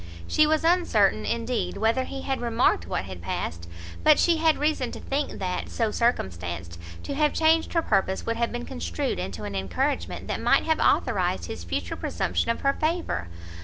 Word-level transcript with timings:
She 0.27 0.47
was 0.47 0.63
uncertain, 0.63 1.27
indeed, 1.27 1.77
whether 1.77 2.05
he 2.05 2.21
had 2.23 2.41
remarked 2.41 2.87
what 2.87 3.03
had 3.05 3.21
passed, 3.21 3.69
but 4.03 4.17
she 4.17 4.37
had 4.37 4.57
reason 4.57 4.91
to 4.93 4.99
think 4.99 5.37
that, 5.37 5.69
so 5.69 5.91
circumstanced, 5.91 6.79
to 7.03 7.13
have 7.13 7.33
changed 7.33 7.73
her 7.73 7.83
purpose, 7.83 8.25
would 8.25 8.35
have 8.37 8.51
been 8.51 8.65
construed 8.65 9.19
into 9.19 9.43
an 9.43 9.53
encouragement 9.53 10.27
that 10.27 10.41
might 10.41 10.63
have 10.63 10.79
authorised 10.79 11.45
his 11.45 11.63
future 11.63 11.95
presumption 11.95 12.49
of 12.49 12.61
her 12.61 12.73
favour. 12.73 13.27